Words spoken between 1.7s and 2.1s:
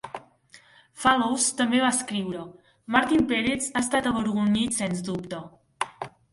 va